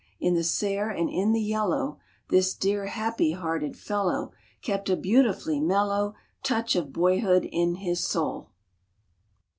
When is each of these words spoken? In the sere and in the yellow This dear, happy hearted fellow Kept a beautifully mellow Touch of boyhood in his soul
In 0.19 0.33
the 0.33 0.43
sere 0.43 0.89
and 0.89 1.11
in 1.11 1.31
the 1.31 1.39
yellow 1.39 1.99
This 2.31 2.55
dear, 2.55 2.87
happy 2.87 3.33
hearted 3.33 3.77
fellow 3.77 4.31
Kept 4.63 4.89
a 4.89 4.97
beautifully 4.97 5.59
mellow 5.59 6.15
Touch 6.41 6.75
of 6.75 6.91
boyhood 6.91 7.45
in 7.51 7.75
his 7.75 8.03
soul 8.03 8.49